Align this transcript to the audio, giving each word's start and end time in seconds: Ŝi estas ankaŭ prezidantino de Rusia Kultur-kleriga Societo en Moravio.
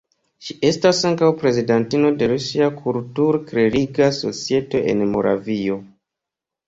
Ŝi 0.45 0.53
estas 0.69 1.01
ankaŭ 1.09 1.27
prezidantino 1.43 2.11
de 2.21 2.29
Rusia 2.33 2.71
Kultur-kleriga 2.79 4.09
Societo 4.21 4.83
en 4.95 5.05
Moravio. 5.13 5.79